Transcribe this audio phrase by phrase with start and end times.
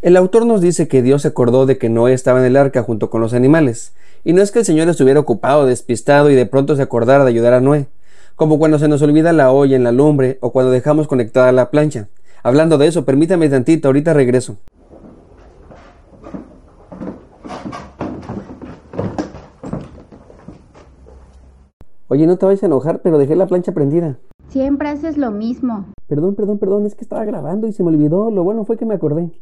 [0.00, 2.84] El autor nos dice que Dios se acordó de que Noé estaba en el arca
[2.84, 3.94] junto con los animales,
[4.24, 7.30] y no es que el Señor estuviera ocupado, despistado y de pronto se acordara de
[7.30, 7.88] ayudar a Noé,
[8.36, 11.72] como cuando se nos olvida la olla en la lumbre o cuando dejamos conectada la
[11.72, 12.06] plancha.
[12.44, 14.58] Hablando de eso, permítame tantito, ahorita regreso.
[22.06, 24.16] Oye, no te vayas a enojar, pero dejé la plancha prendida.
[24.48, 25.86] Siempre haces lo mismo.
[26.06, 28.30] Perdón, perdón, perdón, es que estaba grabando y se me olvidó.
[28.30, 29.32] Lo bueno fue que me acordé.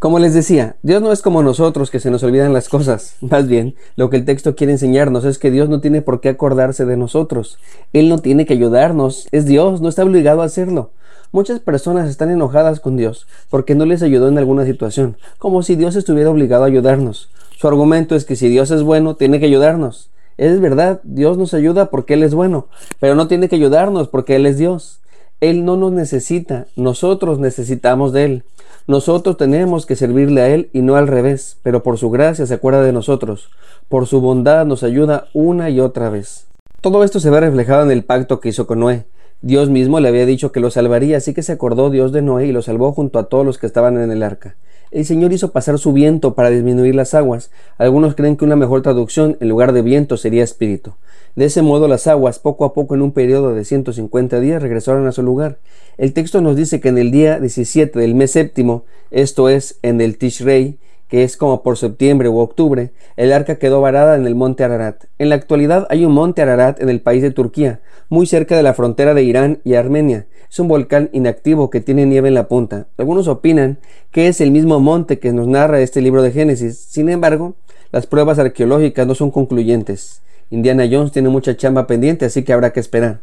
[0.00, 3.16] Como les decía, Dios no es como nosotros que se nos olvidan las cosas.
[3.20, 6.30] Más bien, lo que el texto quiere enseñarnos es que Dios no tiene por qué
[6.30, 7.58] acordarse de nosotros.
[7.92, 9.28] Él no tiene que ayudarnos.
[9.30, 10.92] Es Dios, no está obligado a hacerlo.
[11.32, 15.76] Muchas personas están enojadas con Dios porque no les ayudó en alguna situación, como si
[15.76, 17.28] Dios estuviera obligado a ayudarnos.
[17.58, 20.08] Su argumento es que si Dios es bueno, tiene que ayudarnos.
[20.38, 22.68] Es verdad, Dios nos ayuda porque Él es bueno,
[23.00, 25.00] pero no tiene que ayudarnos porque Él es Dios.
[25.40, 28.44] Él no nos necesita, nosotros necesitamos de Él.
[28.86, 32.54] Nosotros tenemos que servirle a Él y no al revés, pero por su gracia se
[32.54, 33.48] acuerda de nosotros,
[33.88, 36.46] por su bondad nos ayuda una y otra vez.
[36.82, 39.04] Todo esto se ve reflejado en el pacto que hizo con Noé.
[39.42, 42.46] Dios mismo le había dicho que lo salvaría, así que se acordó Dios de Noé
[42.46, 44.56] y lo salvó junto a todos los que estaban en el arca.
[44.90, 47.52] El Señor hizo pasar su viento para disminuir las aguas.
[47.78, 50.94] Algunos creen que una mejor traducción en lugar de viento sería espíritu.
[51.36, 55.06] De ese modo las aguas, poco a poco en un periodo de 150 días, regresaron
[55.06, 55.58] a su lugar.
[55.96, 60.00] El texto nos dice que en el día 17 del mes séptimo, esto es, en
[60.00, 60.78] el Tishrei,
[61.10, 65.04] que es como por septiembre u octubre, el arca quedó varada en el monte Ararat.
[65.18, 68.62] En la actualidad hay un monte Ararat en el país de Turquía, muy cerca de
[68.62, 70.26] la frontera de Irán y Armenia.
[70.48, 72.86] Es un volcán inactivo que tiene nieve en la punta.
[72.96, 73.78] Algunos opinan
[74.12, 76.78] que es el mismo monte que nos narra este libro de Génesis.
[76.78, 77.54] Sin embargo,
[77.90, 80.22] las pruebas arqueológicas no son concluyentes.
[80.48, 83.20] Indiana Jones tiene mucha chamba pendiente, así que habrá que esperar.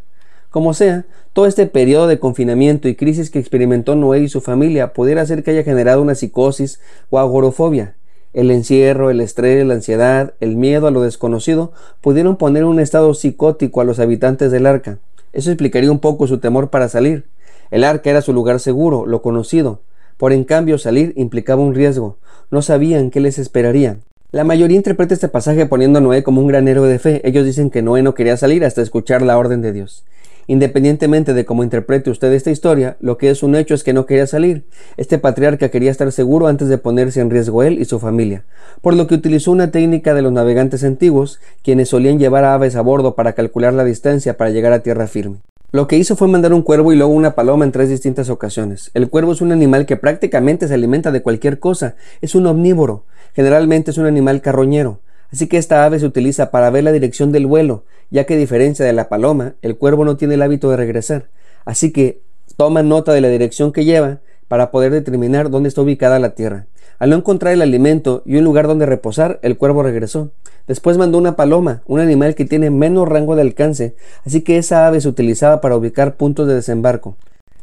[0.57, 4.91] Como sea, todo este periodo de confinamiento y crisis que experimentó Noé y su familia
[4.91, 6.79] pudiera hacer que haya generado una psicosis
[7.11, 7.93] o agorofobia.
[8.33, 13.13] El encierro, el estrés, la ansiedad, el miedo a lo desconocido pudieron poner un estado
[13.13, 14.97] psicótico a los habitantes del arca.
[15.31, 17.25] Eso explicaría un poco su temor para salir.
[17.69, 19.81] El arca era su lugar seguro, lo conocido.
[20.17, 22.17] Por en cambio salir implicaba un riesgo.
[22.49, 23.99] No sabían qué les esperaría.
[24.31, 27.21] La mayoría interpreta este pasaje poniendo a Noé como un gran héroe de fe.
[27.23, 30.03] Ellos dicen que Noé no quería salir hasta escuchar la orden de Dios.
[30.47, 34.05] Independientemente de cómo interprete usted esta historia, lo que es un hecho es que no
[34.05, 34.65] quería salir.
[34.95, 38.45] Este patriarca quería estar seguro antes de ponerse en riesgo él y su familia,
[38.81, 42.81] por lo que utilizó una técnica de los navegantes antiguos, quienes solían llevar aves a
[42.81, 45.39] bordo para calcular la distancia para llegar a tierra firme.
[45.73, 48.89] Lo que hizo fue mandar un cuervo y luego una paloma en tres distintas ocasiones.
[48.93, 53.03] El cuervo es un animal que prácticamente se alimenta de cualquier cosa, es un omnívoro.
[53.35, 55.01] Generalmente es un animal carroñero,
[55.31, 58.37] así que esta ave se utiliza para ver la dirección del vuelo, ya que a
[58.37, 61.29] diferencia de la paloma, el cuervo no tiene el hábito de regresar.
[61.65, 62.21] Así que
[62.55, 66.67] toma nota de la dirección que lleva para poder determinar dónde está ubicada la tierra.
[66.99, 70.31] Al no encontrar el alimento y un lugar donde reposar, el cuervo regresó.
[70.65, 73.95] Después mandó una paloma, un animal que tiene menos rango de alcance,
[74.25, 77.17] así que esa ave se utilizaba para ubicar puntos de desembarco.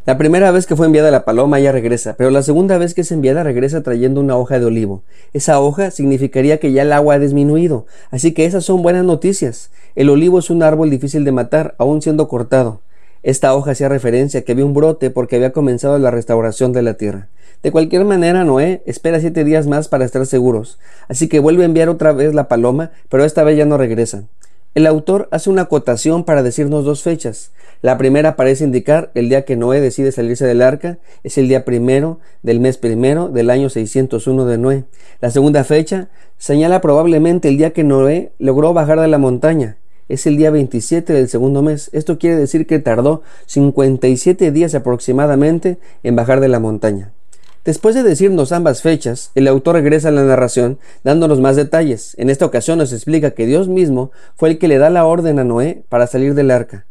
[0.07, 3.01] La primera vez que fue enviada la paloma ya regresa, pero la segunda vez que
[3.01, 5.03] es enviada regresa trayendo una hoja de olivo.
[5.33, 9.71] Esa hoja significaría que ya el agua ha disminuido, así que esas son buenas noticias.
[9.95, 12.83] El olivo es un árbol difícil de matar, aún siendo cortado.
[13.23, 16.83] Esta hoja hacía referencia a que había un brote porque había comenzado la restauración de
[16.83, 17.29] la tierra.
[17.63, 20.79] De cualquier manera, Noé espera siete días más para estar seguros,
[21.09, 24.25] así que vuelve a enviar otra vez la paloma, pero esta vez ya no regresa.
[24.75, 27.53] El autor hace una acotación para decirnos dos fechas.
[27.81, 31.65] La primera parece indicar el día que Noé decide salirse del arca, es el día
[31.65, 34.85] primero del mes primero del año 601 de Noé.
[35.21, 39.77] La segunda fecha señala probablemente el día que Noé logró bajar de la montaña,
[40.09, 41.89] es el día 27 del segundo mes.
[41.93, 47.13] Esto quiere decir que tardó 57 días aproximadamente en bajar de la montaña.
[47.65, 52.15] Después de decirnos ambas fechas, el autor regresa a la narración dándonos más detalles.
[52.19, 55.39] En esta ocasión nos explica que Dios mismo fue el que le da la orden
[55.39, 56.85] a Noé para salir del arca.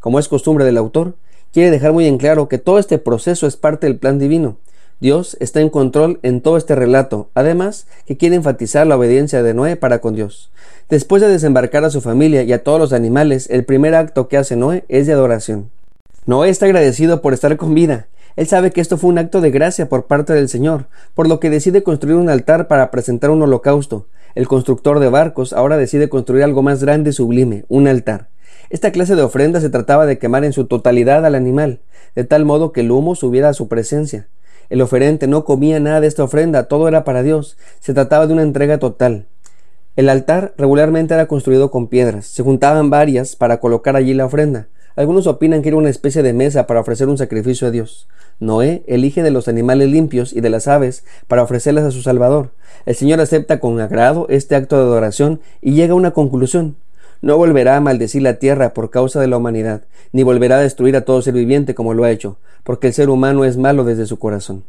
[0.00, 1.16] Como es costumbre del autor,
[1.52, 4.56] quiere dejar muy en claro que todo este proceso es parte del plan divino.
[4.98, 9.52] Dios está en control en todo este relato, además que quiere enfatizar la obediencia de
[9.52, 10.50] Noé para con Dios.
[10.88, 14.38] Después de desembarcar a su familia y a todos los animales, el primer acto que
[14.38, 15.70] hace Noé es de adoración.
[16.24, 18.06] Noé está agradecido por estar con vida.
[18.36, 21.38] Él sabe que esto fue un acto de gracia por parte del Señor, por lo
[21.38, 24.08] que decide construir un altar para presentar un holocausto.
[24.34, 28.28] El constructor de barcos ahora decide construir algo más grande y sublime, un altar.
[28.70, 31.80] Esta clase de ofrenda se trataba de quemar en su totalidad al animal,
[32.16, 34.28] de tal modo que el humo subiera a su presencia.
[34.70, 37.56] El oferente no comía nada de esta ofrenda, todo era para Dios.
[37.80, 39.26] Se trataba de una entrega total.
[39.94, 42.26] El altar regularmente era construido con piedras.
[42.26, 44.66] Se juntaban varias para colocar allí la ofrenda.
[44.96, 48.06] Algunos opinan que era una especie de mesa para ofrecer un sacrificio a Dios.
[48.38, 52.50] Noé elige de los animales limpios y de las aves para ofrecerlas a su Salvador.
[52.86, 56.76] El Señor acepta con agrado este acto de adoración y llega a una conclusión.
[57.22, 59.82] No volverá a maldecir la tierra por causa de la humanidad,
[60.12, 63.08] ni volverá a destruir a todo ser viviente como lo ha hecho, porque el ser
[63.08, 64.62] humano es malo desde su corazón.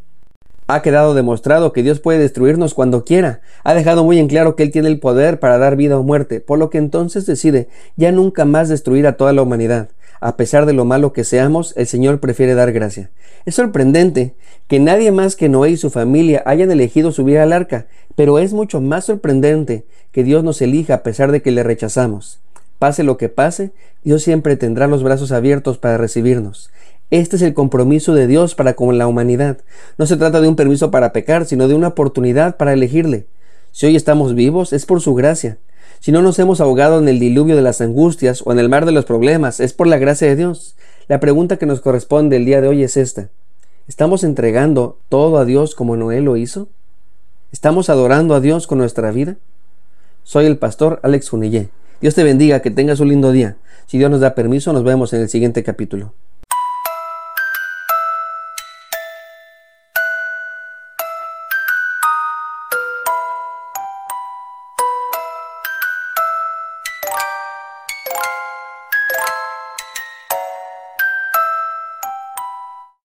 [0.68, 3.42] Ha quedado demostrado que Dios puede destruirnos cuando quiera.
[3.64, 6.40] Ha dejado muy en claro que Él tiene el poder para dar vida o muerte,
[6.40, 7.68] por lo que entonces decide
[7.98, 9.90] ya nunca más destruir a toda la humanidad.
[10.26, 13.12] A pesar de lo malo que seamos, el Señor prefiere dar gracia.
[13.46, 14.34] Es sorprendente
[14.68, 17.86] que nadie más que Noé y su familia hayan elegido subir al arca,
[18.16, 22.40] pero es mucho más sorprendente que Dios nos elija a pesar de que le rechazamos.
[22.80, 23.70] Pase lo que pase,
[24.04, 26.72] Dios siempre tendrá los brazos abiertos para recibirnos.
[27.12, 29.60] Este es el compromiso de Dios para con la humanidad.
[30.00, 33.28] No se trata de un permiso para pecar, sino de una oportunidad para elegirle.
[33.72, 35.60] Si hoy estamos vivos, es por su gracia.
[36.00, 38.86] Si no nos hemos ahogado en el diluvio de las angustias o en el mar
[38.86, 40.76] de los problemas, es por la gracia de Dios.
[41.08, 43.30] La pregunta que nos corresponde el día de hoy es esta.
[43.88, 46.68] ¿Estamos entregando todo a Dios como Noé lo hizo?
[47.52, 49.38] ¿Estamos adorando a Dios con nuestra vida?
[50.24, 51.70] Soy el pastor Alex Junillé.
[52.02, 53.58] Dios te bendiga, que tengas un lindo día.
[53.86, 56.14] Si Dios nos da permiso, nos vemos en el siguiente capítulo.